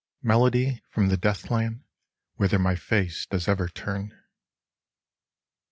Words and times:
—Melody 0.31 0.81
from 0.89 1.09
the 1.09 1.15
Death 1.17 1.51
Land 1.51 1.83
whither 2.35 2.57
my 2.57 2.73
face 2.75 3.27
does 3.27 3.47
ever 3.47 3.67
turn 3.69 4.17